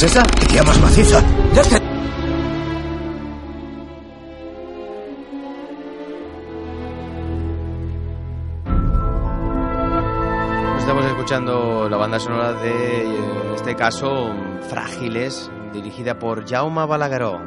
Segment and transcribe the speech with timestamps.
[0.00, 0.22] ¿Es esa?
[0.22, 1.22] ¡Qué tía más maciza!
[1.52, 1.76] ¡Ya está!
[10.78, 14.32] Estamos escuchando la banda sonora de, en este caso,
[14.70, 17.38] Frágiles, dirigida por Jaume Balagueró.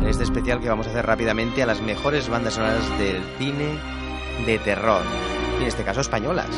[0.00, 3.78] En este especial que vamos a hacer rápidamente a las mejores bandas sonoras del cine
[4.44, 5.02] de terror,
[5.60, 6.50] y en este caso españolas.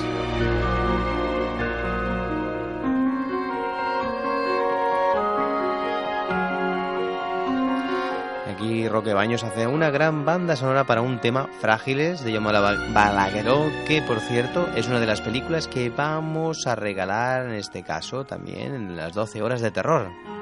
[8.55, 12.53] Aquí Roque Baños hace una gran banda sonora para un tema Frágiles de Jaume
[12.93, 17.83] Balagueró, que por cierto es una de las películas que vamos a regalar en este
[17.83, 20.34] caso también en las 12 horas de terror.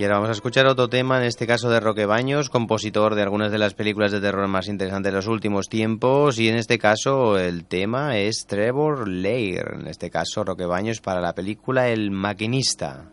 [0.00, 3.20] Y ahora vamos a escuchar otro tema, en este caso de Roque Baños, compositor de
[3.20, 6.38] algunas de las películas de terror más interesantes de los últimos tiempos.
[6.38, 11.20] Y en este caso el tema es Trevor Lair, en este caso Roque Baños para
[11.20, 13.10] la película El Maquinista.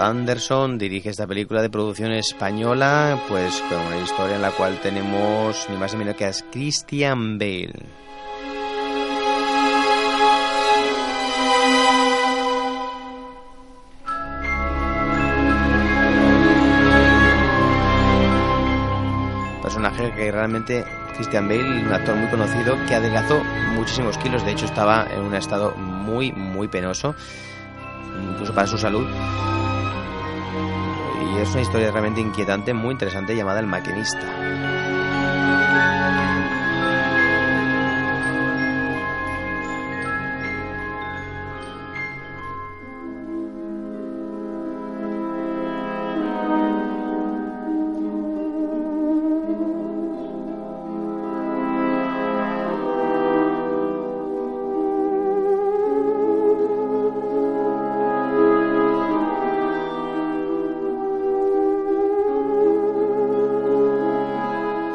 [0.00, 5.66] Anderson dirige esta película de producción española, pues con una historia en la cual tenemos
[5.68, 7.72] ni más ni menos que a Christian Bale.
[19.62, 20.84] Personaje que realmente
[21.16, 23.42] Christian Bale, un actor muy conocido que adelgazó
[23.74, 27.14] muchísimos kilos, de hecho estaba en un estado muy muy penoso,
[28.32, 29.06] incluso para su salud
[31.42, 34.26] es una historia realmente inquietante, muy interesante, llamada El Maquinista.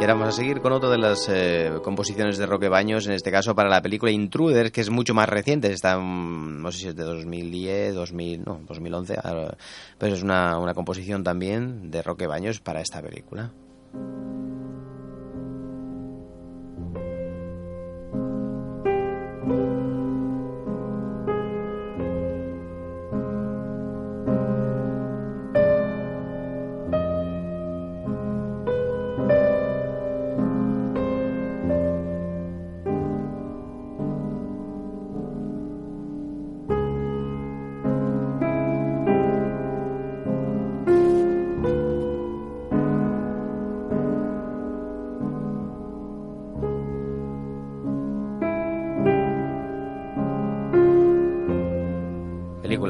[0.03, 3.31] Ahora vamos a seguir con otra de las eh, composiciones de Roque Baños, en este
[3.31, 6.87] caso para la película Intruder, que es mucho más reciente, está, mm, no sé si
[6.89, 9.55] es de 2010, 2000, no, 2011, ah,
[9.97, 13.53] pero es una, una composición también de Roque Baños para esta película.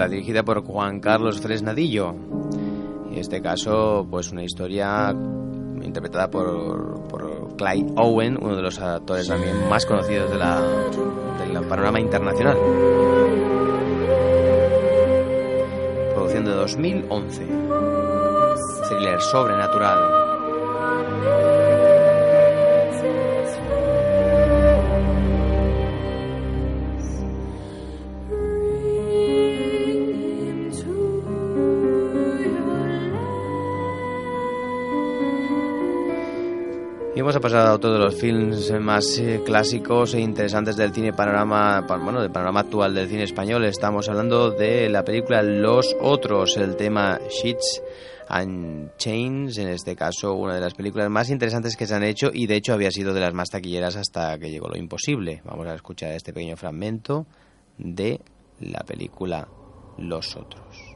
[0.07, 2.13] Dirigida por Juan Carlos Fresnadillo.
[3.11, 5.13] En este caso, pues una historia
[5.81, 12.57] interpretada por, por Clyde Owen, uno de los actores también más conocidos del panorama internacional.
[16.13, 17.47] Producción de 2011.
[18.89, 21.62] Thriller sobrenatural.
[37.43, 41.11] Y hemos pasado a otro de los films más eh, clásicos e interesantes del cine
[41.11, 43.65] panorama, bueno, del panorama actual del cine español.
[43.65, 47.81] Estamos hablando de la película Los Otros, el tema Sheets
[48.29, 52.31] and Chains, en este caso una de las películas más interesantes que se han hecho
[52.33, 55.41] y de hecho había sido de las más taquilleras hasta que llegó lo imposible.
[55.43, 57.25] Vamos a escuchar este pequeño fragmento
[57.77, 58.21] de
[58.61, 59.49] la película
[59.97, 60.92] Los Otros.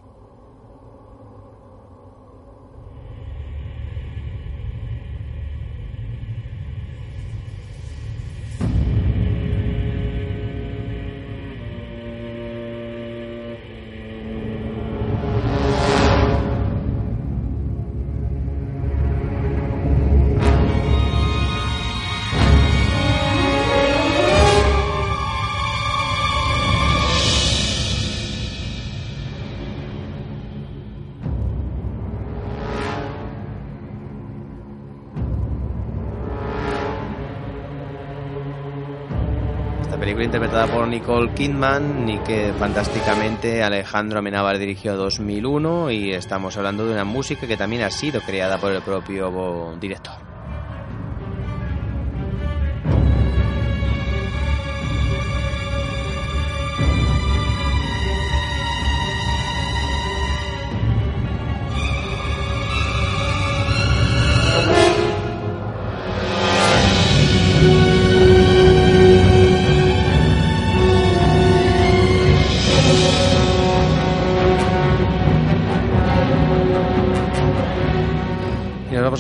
[40.24, 46.94] Interpretada por Nicole Kidman, ni que fantásticamente Alejandro Amenábar dirigió 2001 y estamos hablando de
[46.94, 50.27] una música que también ha sido creada por el propio director.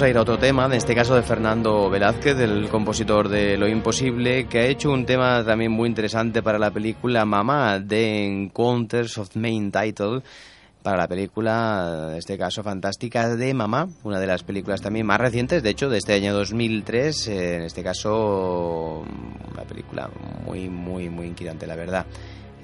[0.08, 3.68] A ir a otro tema, en este caso de Fernando Velázquez, el compositor de Lo
[3.68, 9.18] Imposible, que ha hecho un tema también muy interesante para la película Mamá de Encounters
[9.18, 10.22] of Main Title,
[10.82, 15.20] para la película, en este caso fantástica, de Mamá, una de las películas también más
[15.20, 19.06] recientes, de hecho, de este año 2003, eh, en este caso
[19.52, 20.10] una película
[20.46, 22.06] muy, muy, muy inquietante, la verdad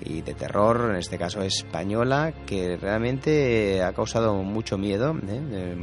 [0.06, 5.16] y de terror, en este caso española, que realmente ha causado mucho miedo.
[5.28, 5.76] ¿eh?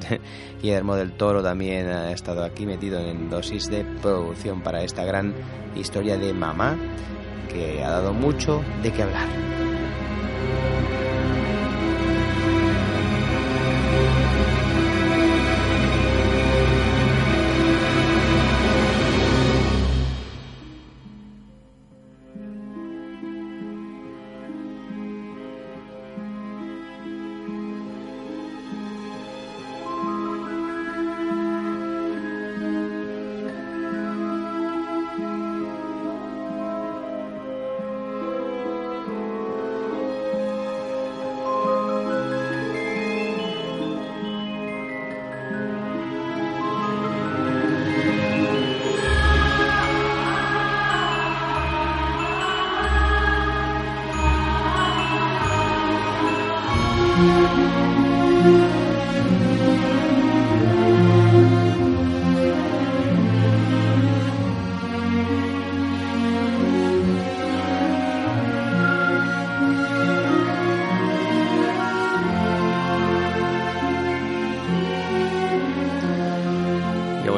[0.62, 5.34] Guillermo del Toro también ha estado aquí metido en dosis de producción para esta gran
[5.74, 6.76] historia de mamá,
[7.52, 9.28] que ha dado mucho de qué hablar.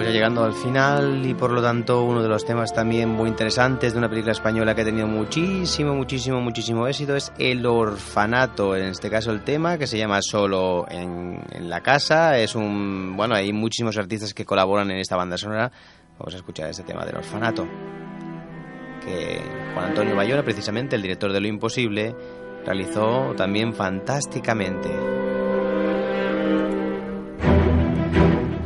[0.09, 4.09] Al final y por lo tanto uno de los temas también muy interesantes de una
[4.09, 8.75] película española que ha tenido muchísimo, muchísimo, muchísimo éxito es El Orfanato.
[8.75, 12.39] En este caso el tema que se llama Solo en, la casa.
[12.39, 13.17] Es un...
[13.17, 15.71] Bueno, hay muchísimos artistas que colaboran en esta banda sonora.
[16.19, 17.69] Vamos a escuchar este tema del orfanato.
[19.05, 19.43] Que
[19.75, 22.17] Juan Antonio Bayona, precisamente el director de Lo Imposible,
[22.65, 25.18] realizó también fantásticamente.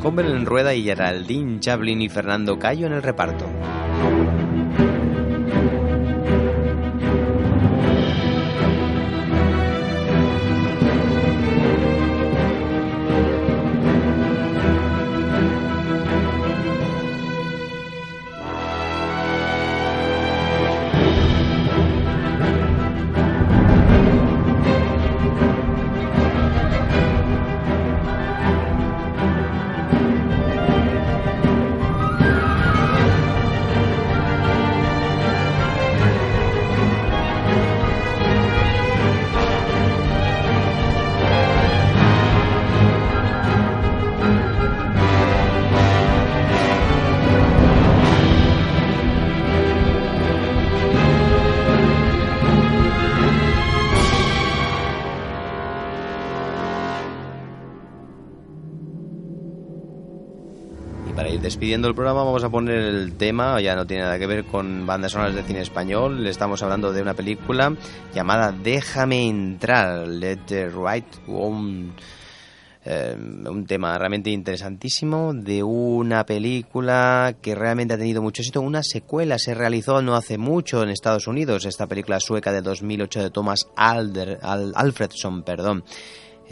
[0.02, 3.46] Con en Rueda y Geraldine Chaplin y Fernando Cayo en el reparto.
[61.22, 64.26] Para ir despidiendo el programa vamos a poner el tema, ya no tiene nada que
[64.26, 67.76] ver con bandas sonoras de cine español, le estamos hablando de una película
[68.12, 71.92] llamada Déjame entrar, Let the Right One.
[72.84, 78.60] Eh, un tema realmente interesantísimo de una película que realmente ha tenido mucho éxito.
[78.60, 83.22] Una secuela se realizó no hace mucho en Estados Unidos, esta película sueca de 2008
[83.22, 85.84] de Thomas Alder, Alfredson, perdón.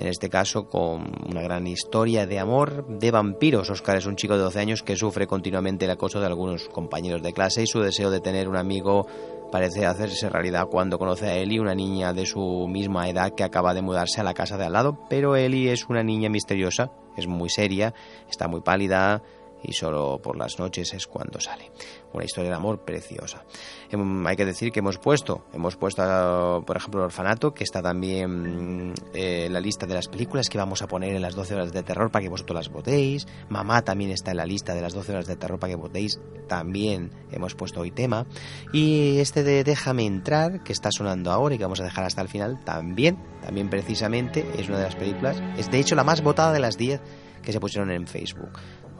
[0.00, 3.68] En este caso, con una gran historia de amor de vampiros.
[3.68, 7.22] Oscar es un chico de 12 años que sufre continuamente el acoso de algunos compañeros
[7.22, 9.06] de clase y su deseo de tener un amigo
[9.52, 13.74] parece hacerse realidad cuando conoce a Ellie, una niña de su misma edad que acaba
[13.74, 17.26] de mudarse a la casa de al lado, pero Ellie es una niña misteriosa, es
[17.26, 17.92] muy seria,
[18.30, 19.22] está muy pálida,
[19.62, 21.70] y solo por las noches es cuando sale.
[22.12, 23.44] Una historia de amor preciosa.
[23.90, 27.82] Em, hay que decir que hemos puesto, hemos puesto, por ejemplo, el orfanato, que está
[27.82, 31.54] también eh, en la lista de las películas que vamos a poner en las 12
[31.54, 33.26] horas de terror para que vosotros las votéis.
[33.48, 36.20] Mamá también está en la lista de las 12 horas de terror para que votéis.
[36.48, 38.26] También hemos puesto hoy tema.
[38.72, 42.22] Y este de Déjame entrar, que está sonando ahora y que vamos a dejar hasta
[42.22, 46.22] el final, también, también precisamente es una de las películas, es de hecho la más
[46.22, 47.00] votada de las 10
[47.42, 48.50] que se pusieron en Facebook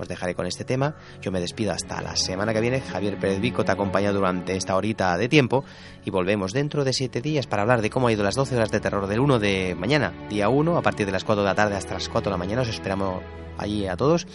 [0.00, 0.94] os dejaré con este tema.
[1.20, 2.80] Yo me despido hasta la semana que viene.
[2.80, 5.64] Javier Pérez Vico te acompaña durante esta horita de tiempo
[6.04, 8.70] y volvemos dentro de siete días para hablar de cómo ha ido las 12 horas
[8.70, 11.54] de terror del 1 de mañana, día 1, a partir de las 4 de la
[11.54, 12.62] tarde hasta las 4 de la mañana.
[12.62, 13.22] Os esperamos
[13.58, 14.26] allí a todos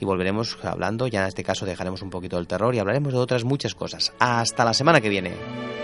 [0.00, 3.18] y volveremos hablando, ya en este caso dejaremos un poquito del terror y hablaremos de
[3.18, 4.12] otras muchas cosas.
[4.18, 5.83] Hasta la semana que viene.